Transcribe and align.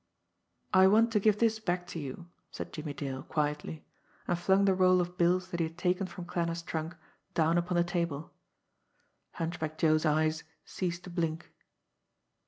"I 0.73 0.87
want 0.87 1.11
to 1.11 1.19
give 1.19 1.37
this 1.37 1.59
back 1.59 1.85
to 1.89 1.99
you," 1.99 2.25
said 2.49 2.73
Jimmie 2.73 2.95
Dale 2.95 3.21
quietly 3.21 3.85
and 4.27 4.35
flung 4.35 4.65
the 4.65 4.73
roll 4.73 4.99
of 4.99 5.15
bills 5.15 5.49
that 5.49 5.59
he 5.59 5.67
had 5.67 5.77
taken 5.77 6.07
from 6.07 6.25
Klanner's 6.25 6.63
trunk 6.63 6.95
down 7.35 7.55
upon 7.55 7.77
the 7.77 7.83
table. 7.83 8.33
Hunchback 9.33 9.77
Joe's 9.77 10.03
eyes 10.03 10.43
ceased 10.65 11.03
to 11.03 11.11
blink. 11.11 11.51